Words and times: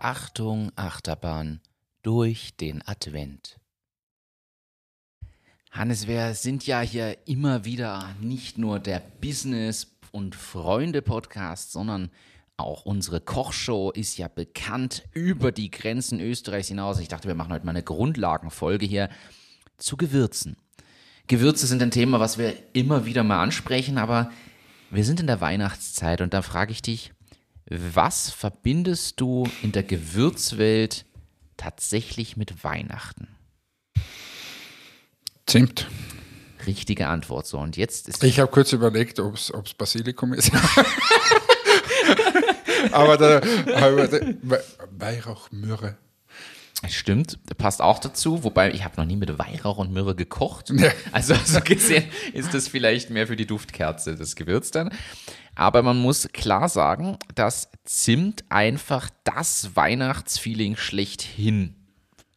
Achterbahn 0.00 1.60
durch 2.02 2.56
den 2.56 2.86
Advent. 2.86 3.58
Hannes, 5.70 6.06
wir 6.06 6.34
sind 6.34 6.66
ja 6.66 6.80
hier 6.80 7.16
immer 7.26 7.64
wieder 7.64 8.14
nicht 8.20 8.58
nur 8.58 8.80
der 8.80 9.00
Business- 9.20 9.98
und 10.12 10.34
Freunde-Podcast, 10.34 11.72
sondern 11.72 12.10
auch 12.56 12.84
unsere 12.84 13.20
Kochshow 13.20 13.92
ist 13.92 14.18
ja 14.18 14.28
bekannt 14.28 15.04
über 15.12 15.52
die 15.52 15.70
Grenzen 15.70 16.20
Österreichs 16.20 16.68
hinaus. 16.68 16.98
Ich 16.98 17.08
dachte, 17.08 17.28
wir 17.28 17.34
machen 17.34 17.52
heute 17.52 17.64
mal 17.64 17.70
eine 17.70 17.82
Grundlagenfolge 17.82 18.86
hier 18.86 19.10
zu 19.76 19.96
Gewürzen. 19.96 20.56
Gewürze 21.28 21.66
sind 21.66 21.82
ein 21.82 21.90
Thema, 21.90 22.18
was 22.18 22.38
wir 22.38 22.54
immer 22.72 23.04
wieder 23.04 23.22
mal 23.22 23.42
ansprechen, 23.42 23.98
aber 23.98 24.32
wir 24.90 25.04
sind 25.04 25.20
in 25.20 25.26
der 25.26 25.40
Weihnachtszeit 25.40 26.20
und 26.20 26.32
da 26.32 26.42
frage 26.42 26.72
ich 26.72 26.82
dich, 26.82 27.12
was 27.70 28.30
verbindest 28.30 29.20
du 29.20 29.46
in 29.62 29.72
der 29.72 29.82
Gewürzwelt 29.82 31.04
tatsächlich 31.56 32.36
mit 32.36 32.64
Weihnachten? 32.64 33.28
Zimt. 35.46 35.88
Richtige 36.66 37.08
Antwort 37.08 37.46
so. 37.46 37.58
Und 37.58 37.76
jetzt 37.76 38.08
ist. 38.08 38.24
Ich 38.24 38.40
habe 38.40 38.50
kurz 38.50 38.72
überlegt, 38.72 39.20
ob 39.20 39.34
es 39.34 39.52
Basilikum 39.76 40.34
ist. 40.34 40.50
aber 42.92 43.16
da, 43.16 43.40
Weihrauch, 44.90 45.50
Myrrhe. 45.50 45.96
Stimmt, 46.86 47.38
passt 47.58 47.82
auch 47.82 47.98
dazu, 47.98 48.44
wobei 48.44 48.72
ich 48.72 48.84
habe 48.84 48.96
noch 48.98 49.04
nie 49.04 49.16
mit 49.16 49.36
Weihrauch 49.36 49.78
und 49.78 49.92
Myrrhe 49.92 50.14
gekocht. 50.14 50.72
Also 51.12 51.34
so 51.44 51.60
gesehen 51.60 52.04
ist 52.32 52.54
das 52.54 52.68
vielleicht 52.68 53.10
mehr 53.10 53.26
für 53.26 53.34
die 53.34 53.46
Duftkerze, 53.46 54.14
das 54.14 54.36
Gewürz 54.36 54.70
dann. 54.70 54.90
Aber 55.56 55.82
man 55.82 55.98
muss 55.98 56.28
klar 56.32 56.68
sagen, 56.68 57.18
dass 57.34 57.70
Zimt 57.84 58.44
einfach 58.48 59.10
das 59.24 59.74
Weihnachtsfeeling 59.74 60.76
schlechthin 60.76 61.77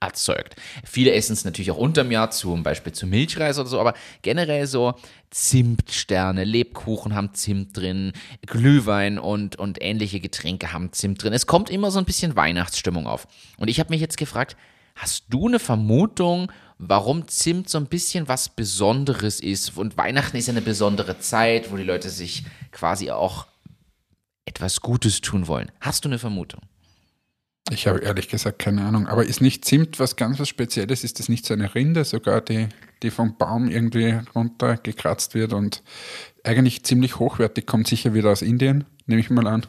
erzeugt. 0.01 0.55
Viele 0.83 1.13
essen 1.13 1.33
es 1.33 1.45
natürlich 1.45 1.71
auch 1.71 1.77
unterm 1.77 2.11
Jahr, 2.11 2.31
zum 2.31 2.63
Beispiel 2.63 2.91
zu 2.91 3.05
Milchreis 3.05 3.59
oder 3.59 3.69
so, 3.69 3.79
aber 3.79 3.93
generell 4.21 4.67
so 4.67 4.95
Zimtsterne, 5.29 6.43
Lebkuchen 6.43 7.15
haben 7.15 7.33
Zimt 7.33 7.77
drin, 7.77 8.11
Glühwein 8.45 9.19
und, 9.19 9.55
und 9.57 9.81
ähnliche 9.81 10.19
Getränke 10.19 10.73
haben 10.73 10.91
Zimt 10.91 11.23
drin. 11.23 11.33
Es 11.33 11.47
kommt 11.47 11.69
immer 11.69 11.91
so 11.91 11.99
ein 11.99 12.05
bisschen 12.05 12.35
Weihnachtsstimmung 12.35 13.07
auf. 13.07 13.27
Und 13.57 13.69
ich 13.69 13.79
habe 13.79 13.91
mich 13.91 14.01
jetzt 14.01 14.17
gefragt, 14.17 14.57
hast 14.95 15.25
du 15.29 15.47
eine 15.47 15.59
Vermutung, 15.59 16.51
warum 16.79 17.27
Zimt 17.27 17.69
so 17.69 17.77
ein 17.77 17.85
bisschen 17.85 18.27
was 18.27 18.49
Besonderes 18.49 19.39
ist? 19.39 19.77
Und 19.77 19.97
Weihnachten 19.97 20.35
ist 20.35 20.47
ja 20.47 20.53
eine 20.53 20.61
besondere 20.61 21.19
Zeit, 21.19 21.71
wo 21.71 21.77
die 21.77 21.83
Leute 21.83 22.09
sich 22.09 22.43
quasi 22.71 23.11
auch 23.11 23.45
etwas 24.45 24.81
Gutes 24.81 25.21
tun 25.21 25.47
wollen. 25.47 25.71
Hast 25.79 26.03
du 26.03 26.09
eine 26.09 26.19
Vermutung? 26.19 26.61
Ich 27.69 27.87
habe 27.87 27.99
ehrlich 27.99 28.27
gesagt 28.27 28.59
keine 28.59 28.83
Ahnung. 28.83 29.07
Aber 29.07 29.25
ist 29.25 29.41
nicht 29.41 29.65
Zimt 29.65 29.99
was 29.99 30.15
ganz 30.15 30.39
was 30.39 30.49
Spezielles? 30.49 31.03
Ist 31.03 31.19
das 31.19 31.29
nicht 31.29 31.45
so 31.45 31.53
eine 31.53 31.73
Rinde, 31.73 32.03
sogar 32.03 32.41
die, 32.41 32.67
die 33.03 33.11
vom 33.11 33.37
Baum 33.37 33.69
irgendwie 33.69 34.19
runtergekratzt 34.35 35.35
wird 35.35 35.53
und 35.53 35.83
eigentlich 36.43 36.83
ziemlich 36.83 37.19
hochwertig, 37.19 37.65
kommt 37.65 37.87
sicher 37.87 38.13
wieder 38.13 38.31
aus 38.31 38.41
Indien, 38.41 38.85
nehme 39.05 39.21
ich 39.21 39.29
mal 39.29 39.47
an. 39.47 39.65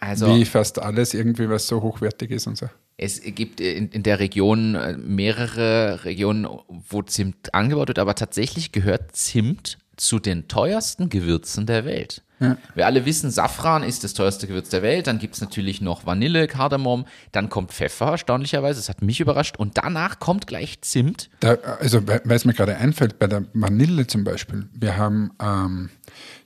Also, 0.00 0.34
Wie 0.34 0.44
fast 0.44 0.80
alles 0.80 1.14
irgendwie, 1.14 1.48
was 1.48 1.68
so 1.68 1.80
hochwertig 1.80 2.30
ist 2.32 2.46
und 2.46 2.58
so. 2.58 2.66
Es 2.96 3.20
gibt 3.22 3.60
in, 3.60 3.88
in 3.90 4.02
der 4.02 4.18
Region 4.18 4.74
äh, 4.74 4.96
mehrere 4.96 6.04
Regionen, 6.04 6.46
wo 6.68 7.02
Zimt 7.02 7.54
angebaut 7.54 7.88
wird, 7.88 7.98
aber 7.98 8.14
tatsächlich 8.14 8.72
gehört 8.72 9.14
Zimt 9.16 9.78
zu 9.96 10.18
den 10.18 10.48
teuersten 10.48 11.08
Gewürzen 11.08 11.66
der 11.66 11.84
Welt. 11.84 12.22
Ja. 12.42 12.56
Wir 12.74 12.86
alle 12.86 13.06
wissen, 13.06 13.30
Safran 13.30 13.82
ist 13.82 14.04
das 14.04 14.14
teuerste 14.14 14.46
Gewürz 14.46 14.68
der 14.68 14.82
Welt. 14.82 15.06
Dann 15.06 15.18
gibt 15.18 15.34
es 15.34 15.40
natürlich 15.40 15.80
noch 15.80 16.06
Vanille, 16.06 16.46
Kardamom. 16.48 17.06
Dann 17.30 17.48
kommt 17.48 17.72
Pfeffer, 17.72 18.10
erstaunlicherweise. 18.12 18.80
Das 18.80 18.88
hat 18.88 19.02
mich 19.02 19.20
überrascht. 19.20 19.56
Und 19.56 19.78
danach 19.78 20.18
kommt 20.18 20.46
gleich 20.46 20.80
Zimt. 20.82 21.30
Da, 21.40 21.54
also, 21.80 22.06
weil 22.06 22.20
es 22.26 22.44
mir 22.44 22.54
gerade 22.54 22.76
einfällt, 22.76 23.18
bei 23.18 23.28
der 23.28 23.44
Vanille 23.54 24.06
zum 24.06 24.24
Beispiel. 24.24 24.68
Wir 24.74 24.96
haben 24.96 25.30
ähm, 25.40 25.90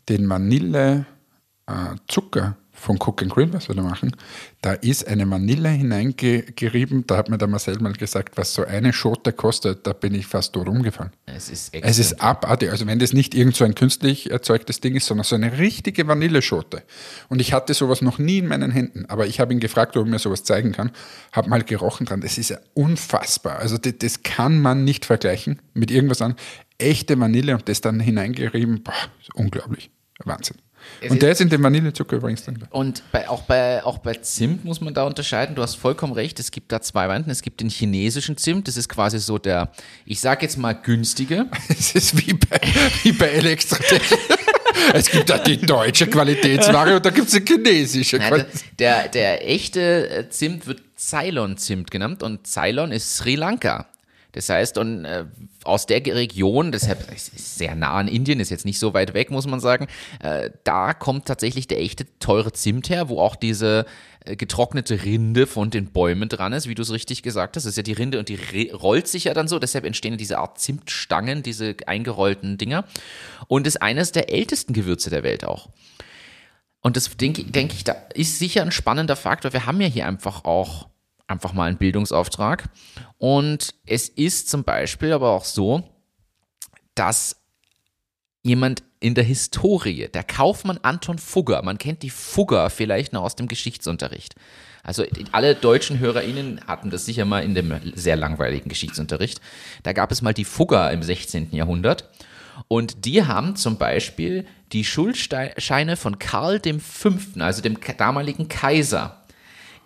den 0.09 0.29
Vanille-Zucker. 0.29 2.45
Äh, 2.45 2.53
von 2.77 2.97
Cook 2.97 3.23
and 3.23 3.33
Grill, 3.33 3.53
was 3.53 3.69
wir 3.69 3.75
da 3.75 3.83
machen, 3.83 4.15
da 4.61 4.73
ist 4.73 5.09
eine 5.09 5.29
Vanille 5.29 5.71
hineingerieben. 5.71 7.07
Da 7.07 7.17
hat 7.17 7.29
mir 7.29 7.39
der 7.39 7.49
Marcel 7.49 7.79
mal 7.81 7.95
gesagt, 7.95 8.37
was 8.37 8.55
so 8.55 8.65
eine 8.65 8.93
Schote 8.93 9.33
kostet, 9.33 9.87
da 9.87 9.93
bin 9.93 10.15
ich 10.15 10.27
fast 10.27 10.55
dort 10.55 10.69
umgefallen. 10.69 11.11
Es 11.37 11.51
ist, 11.51 11.75
es 11.75 11.99
ist 11.99 12.23
abartig. 12.23 12.71
Also 12.71 12.87
wenn 12.87 12.99
das 12.99 13.13
nicht 13.13 13.35
irgend 13.35 13.55
so 13.55 13.65
ein 13.65 13.75
künstlich 13.75 14.31
erzeugtes 14.31 14.81
Ding 14.81 14.97
ist, 14.97 15.07
sondern 15.07 15.25
so 15.25 15.35
eine 15.35 15.59
richtige 15.59 16.09
Vanilleschote. 16.09 16.83
Und 17.29 17.41
ich 17.41 17.53
hatte 17.53 17.75
sowas 17.75 18.01
noch 18.01 18.19
nie 18.19 18.39
in 18.39 18.47
meinen 18.47 18.71
Händen, 18.71 19.05
aber 19.07 19.27
ich 19.27 19.39
habe 19.39 19.53
ihn 19.53 19.61
gefragt, 19.61 19.97
ob 19.97 20.07
er 20.07 20.11
mir 20.11 20.19
sowas 20.19 20.45
zeigen 20.45 20.73
kann, 20.73 20.93
habe 21.33 21.51
mal 21.51 21.63
gerochen 21.63 22.07
dran. 22.07 22.23
Das 22.23 22.39
ist 22.39 22.51
ja 22.51 22.59
unfassbar. 22.73 23.59
Also 23.59 23.77
das, 23.77 23.95
das 23.99 24.23
kann 24.23 24.61
man 24.61 24.85
nicht 24.85 25.05
vergleichen 25.05 25.61
mit 25.75 25.91
irgendwas 25.91 26.23
an. 26.23 26.37
Echte 26.79 27.19
Vanille 27.21 27.55
und 27.55 27.69
das 27.69 27.83
dann 27.83 28.01
hineingerieben, 28.01 28.83
boah, 28.83 28.95
unglaublich. 29.35 29.91
Wahnsinn. 30.25 30.57
Es 31.01 31.11
und 31.11 31.23
der 31.23 31.33
ist 31.33 31.41
in 31.41 31.49
dem 31.49 31.63
Vanillezucker 31.63 32.17
übrigens 32.17 32.45
drin. 32.45 32.59
Und 32.71 33.03
bei, 33.13 33.29
auch, 33.29 33.43
bei, 33.43 33.85
auch 33.85 33.99
bei 33.99 34.15
Zimt 34.15 34.65
muss 34.65 34.81
man 34.81 34.95
da 34.95 35.05
unterscheiden. 35.05 35.55
Du 35.55 35.63
hast 35.63 35.75
vollkommen 35.77 36.13
recht. 36.13 36.39
Es 36.41 36.51
gibt 36.51 36.73
da 36.73 36.81
zwei 36.81 37.07
Varianten. 37.07 37.31
Es 37.31 37.43
gibt 37.43 37.61
den 37.61 37.69
chinesischen 37.69 38.37
Zimt. 38.37 38.69
Das 38.69 38.77
ist 38.77 38.89
quasi 38.89 39.19
so 39.19 39.39
der, 39.39 39.71
ich 40.05 40.21
sag 40.21 40.43
jetzt 40.43 40.59
mal 40.59 40.73
günstige. 40.73 41.47
Es 41.69 41.95
ist 41.95 42.17
wie 42.17 42.33
bei, 42.33 42.61
wie 43.03 43.13
bei 43.13 43.27
Elektrotechnik. 43.27 44.19
es 44.95 45.11
gibt 45.11 45.29
da 45.29 45.39
die 45.39 45.59
deutsche 45.59 46.07
Qualitätsware 46.07 46.97
und 46.97 47.05
da 47.05 47.11
gibt 47.11 47.29
es 47.29 47.35
die 47.35 47.45
chinesische 47.47 48.19
Qualitätsware. 48.19 48.73
Der, 48.79 49.09
der 49.09 49.49
echte 49.49 50.09
äh, 50.09 50.29
Zimt 50.31 50.67
wird 50.67 50.83
Ceylon-Zimt 50.97 51.91
genannt 51.91 52.23
und 52.23 52.47
Ceylon 52.47 52.93
ist 52.93 53.17
Sri 53.17 53.35
Lanka. 53.35 53.87
Das 54.37 54.51
heißt, 54.51 54.77
und 54.77 55.07
äh, 55.07 55.25
aus 55.65 55.87
der 55.87 56.05
Region, 56.05 56.71
deshalb 56.71 57.11
ist 57.11 57.57
sehr 57.57 57.75
nah 57.75 57.95
an 57.95 58.07
Indien, 58.07 58.39
ist 58.39 58.51
jetzt 58.51 58.67
nicht 58.67 58.79
so 58.79 58.93
weit 58.93 59.15
weg, 59.15 59.31
muss 59.31 59.47
man 59.47 59.61
sagen, 59.61 59.87
äh, 60.21 60.51
da 60.63 60.93
kommt 60.93 61.25
tatsächlich 61.25 61.69
der 61.69 61.81
echte 61.81 62.05
teure 62.19 62.53
Zimt 62.53 62.91
her, 62.91 63.09
wo 63.09 63.19
auch 63.19 63.35
diese 63.35 63.87
äh, 64.27 64.37
getrocknete 64.37 65.05
Rinde 65.05 65.47
von 65.47 65.71
den 65.71 65.87
Bäumen 65.87 66.29
dran 66.29 66.53
ist, 66.53 66.69
wie 66.69 66.75
du 66.75 66.83
es 66.83 66.93
richtig 66.93 67.23
gesagt 67.23 67.57
hast. 67.57 67.65
Das 67.65 67.71
ist 67.71 67.77
ja 67.79 67.83
die 67.83 67.95
Rinde 67.95 68.19
und 68.19 68.29
die 68.29 68.69
rollt 68.73 69.09
sich 69.09 69.25
ja 69.25 69.33
dann 69.33 69.49
so, 69.49 69.59
deshalb 69.59 69.87
entstehen 69.87 70.19
diese 70.19 70.37
Art 70.37 70.61
Zimtstangen, 70.61 71.43
diese 71.43 71.75
eingerollten 71.87 72.59
Dinger. 72.59 72.85
Und 73.49 73.67
ist 73.67 73.81
eines 73.81 74.13
der 74.13 74.31
ältesten 74.31 74.75
Gewürze 74.75 75.09
der 75.09 75.23
Welt 75.23 75.47
auch. 75.47 75.71
Und 76.83 76.99
das 76.99 77.17
denke 77.17 77.43
denk 77.43 77.73
ich, 77.73 77.85
da 77.85 77.97
ist 78.13 78.39
sicher 78.39 78.61
ein 78.61 78.71
spannender 78.71 79.17
Faktor. 79.17 79.55
Wir 79.55 79.65
haben 79.65 79.81
ja 79.81 79.89
hier 79.89 80.07
einfach 80.07 80.45
auch 80.45 80.89
einfach 81.29 81.53
mal 81.53 81.69
einen 81.69 81.79
Bildungsauftrag. 81.79 82.69
Und 83.19 83.75
es 83.87 84.09
ist 84.09 84.49
zum 84.49 84.65
Beispiel 84.65 85.13
aber 85.13 85.31
auch 85.31 85.45
so, 85.45 85.83
dass 86.95 87.43
jemand 88.43 88.83
in 89.01 89.15
der 89.15 89.25
Historie, 89.25 90.09
der 90.09 90.25
Kaufmann 90.25 90.79
Anton 90.83 91.19
Fugger, 91.19 91.63
man 91.63 91.79
kennt 91.79 92.03
die 92.03 92.11
Fugger 92.11 92.71
vielleicht 92.71 93.13
noch 93.13 93.23
aus 93.23 93.37
dem 93.37 93.49
Geschichtsunterricht. 93.49 94.35
Also 94.83 95.05
alle 95.33 95.57
deutschen 95.57 95.99
HörerInnen 95.99 96.61
hatten 96.67 96.91
das 96.91 97.07
sicher 97.07 97.25
mal 97.25 97.43
in 97.43 97.57
dem 97.57 97.75
sehr 97.95 98.15
langweiligen 98.15 98.69
Geschichtsunterricht. 98.69 99.41
Da 99.83 99.93
gab 99.93 100.13
es 100.13 100.23
mal 100.23 100.33
die 100.33 100.45
Fugger 100.45 100.93
im 100.93 101.03
16. 101.03 101.49
Jahrhundert. 101.51 102.09
Und 102.69 103.05
die 103.05 103.25
haben 103.25 103.57
zum 103.57 103.79
Beispiel 103.79 104.47
die 104.73 104.85
Schuldscheine 104.85 105.97
von 105.97 106.19
Karl 106.19 106.61
V., 106.79 107.11
also 107.41 107.63
dem 107.63 107.79
damaligen 107.99 108.49
Kaiser, 108.49 109.26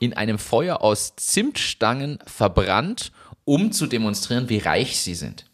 in 0.00 0.14
einem 0.14 0.38
Feuer 0.38 0.82
aus 0.82 1.14
Zimtstangen 1.16 2.18
verbrannt, 2.26 3.12
um 3.44 3.70
zu 3.70 3.86
demonstrieren, 3.86 4.48
wie 4.48 4.58
reich 4.58 5.00
sie 5.00 5.14
sind. 5.14 5.44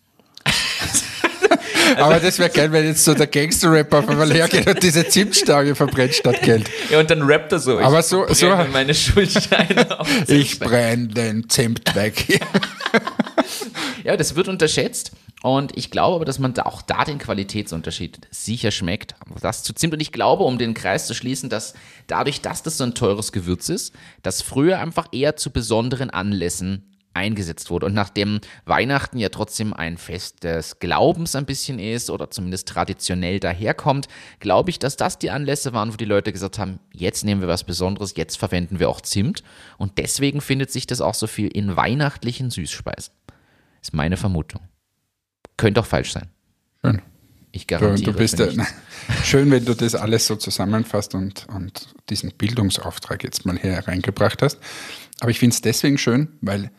Aber 1.97 2.19
das 2.19 2.39
wäre 2.39 2.51
geil, 2.51 2.73
wenn 2.73 2.85
jetzt 2.87 3.05
so 3.05 3.15
der 3.15 3.27
Gangster-Rapper 3.27 3.99
auf 4.01 4.09
einmal 4.09 4.33
hergeht 4.33 4.67
und 4.67 4.83
diese 4.83 5.07
Zimtstange 5.07 5.75
verbrennt 5.75 6.15
statt 6.15 6.43
Geld. 6.43 6.69
Ja, 6.91 7.01
und 7.01 7.11
dann 7.11 7.23
rappt 7.23 7.53
er 7.53 7.59
so. 7.59 7.79
Aber 7.79 8.03
so, 8.03 8.27
so 8.33 8.49
meine 8.73 8.95
Schuldscheine 8.95 9.87
Ich 10.29 10.59
brenne 10.59 11.09
den 11.09 11.49
Zimt 11.49 11.95
weg. 11.95 12.41
ja, 14.05 14.17
das 14.17 14.37
wird 14.37 14.49
unterschätzt. 14.49 15.13
Und 15.47 15.79
ich 15.79 15.93
glaube 15.93 16.17
aber, 16.17 16.25
dass 16.25 16.41
man 16.41 16.55
da 16.55 16.63
auch 16.63 16.83
da 16.83 17.05
den 17.05 17.19
Qualitätsunterschied 17.19 18.19
sicher 18.33 18.73
schmeckt. 18.73 19.15
Das 19.41 19.63
zu 19.63 19.75
Zimt. 19.75 19.95
Und 19.95 20.01
ich 20.01 20.11
glaube, 20.11 20.43
um 20.43 20.59
den 20.59 20.75
Kreis 20.75 21.07
zu 21.07 21.15
schließen, 21.15 21.49
dass 21.49 21.75
dadurch, 22.09 22.41
dass 22.41 22.65
das 22.65 22.79
so 22.79 22.83
ein 22.83 22.97
teures 22.97 23.31
Gewürz 23.31 23.69
ist, 23.69 23.95
das 24.25 24.43
früher 24.43 24.81
einfach 24.81 25.07
eher 25.13 25.37
zu 25.37 25.53
besonderen 25.53 26.11
Anlässen 26.11 26.97
eingesetzt 27.15 27.71
wurde. 27.71 27.87
Und 27.87 27.95
nachdem 27.95 28.41
Weihnachten 28.65 29.19
ja 29.19 29.29
trotzdem 29.29 29.73
ein 29.73 29.99
Fest 29.99 30.43
des 30.43 30.81
Glaubens 30.81 31.37
ein 31.37 31.47
bisschen 31.47 31.79
ist 31.79 32.11
oder 32.11 32.29
zumindest 32.29 32.67
traditionell 32.67 33.39
daherkommt, 33.39 34.09
glaube 34.41 34.71
ich, 34.71 34.81
dass 34.81 34.97
das 34.97 35.17
die 35.17 35.31
Anlässe 35.31 35.73
waren, 35.73 35.93
wo 35.93 35.97
die 35.97 36.07
Leute 36.07 36.33
gesagt 36.33 36.59
haben, 36.59 36.81
jetzt 36.93 37.25
nehmen 37.25 37.41
wir 37.41 37.47
was 37.47 37.63
Besonderes, 37.63 38.15
jetzt 38.17 38.37
verwenden 38.37 38.81
wir 38.81 38.89
auch 38.89 39.01
Zimt. 39.01 39.45
Und 39.79 39.99
deswegen 39.99 40.41
findet 40.41 40.73
sich 40.73 40.89
das 40.89 41.01
auch 41.01 41.15
so 41.15 41.29
viel 41.29 41.47
in 41.47 41.77
weihnachtlichen 41.77 42.51
Süßspeisen. 42.51 43.15
Ist 43.81 43.95
meine 43.95 44.17
Vermutung. 44.17 44.63
Könnte 45.57 45.81
auch 45.81 45.87
falsch 45.87 46.13
sein. 46.13 46.29
Schön. 46.85 47.03
Ich 47.53 47.67
garantiere. 47.67 48.13
Du 48.13 48.19
bist 48.19 48.37
für 48.37 48.51
ja, 48.51 48.67
schön, 49.25 49.51
wenn 49.51 49.65
du 49.65 49.75
das 49.75 49.95
alles 49.95 50.27
so 50.27 50.37
zusammenfasst 50.37 51.15
und, 51.15 51.47
und 51.49 51.89
diesen 52.11 52.33
Bildungsauftrag 52.33 53.25
jetzt 53.25 53.47
mal 53.47 53.59
hier 53.59 53.73
hereingebracht 53.73 54.43
hast. 54.43 54.59
Aber 55.21 55.31
ich 55.31 55.39
finde 55.39 55.55
es 55.55 55.63
deswegen 55.63 55.97
schön, 55.97 56.29
weil 56.43 56.71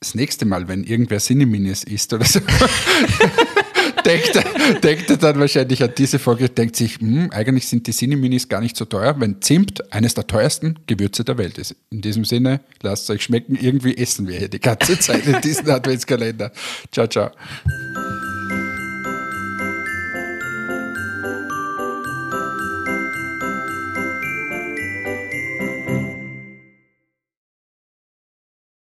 das 0.00 0.14
nächste 0.14 0.44
Mal, 0.44 0.68
wenn 0.68 0.84
irgendwer 0.84 1.18
Cineminis 1.18 1.84
isst 1.84 2.12
oder 2.12 2.24
so, 2.24 2.40
denkt, 4.04 4.36
er, 4.36 4.74
denkt 4.80 5.10
er 5.10 5.16
dann 5.16 5.38
wahrscheinlich 5.40 5.82
an 5.82 5.92
diese 5.96 6.18
Folge, 6.18 6.48
denkt 6.48 6.76
sich, 6.76 6.98
hm, 6.98 7.30
eigentlich 7.30 7.68
sind 7.68 7.86
die 7.86 7.92
Cineminis 7.92 8.48
gar 8.48 8.60
nicht 8.60 8.76
so 8.76 8.84
teuer, 8.84 9.18
wenn 9.18 9.40
Zimt 9.40 9.92
eines 9.92 10.14
der 10.14 10.26
teuersten 10.26 10.78
Gewürze 10.86 11.24
der 11.24 11.38
Welt 11.38 11.58
ist. 11.58 11.74
In 11.90 12.00
diesem 12.00 12.24
Sinne, 12.24 12.60
lasst 12.82 13.04
es 13.04 13.10
euch 13.10 13.22
schmecken, 13.22 13.56
irgendwie 13.60 13.96
essen 13.96 14.26
wir 14.26 14.38
hier 14.38 14.48
die 14.48 14.60
ganze 14.60 14.98
Zeit 14.98 15.26
in 15.26 15.40
diesem 15.40 15.68
Adventskalender. 15.70 16.52
Ciao, 16.92 17.06
ciao. 17.06 17.30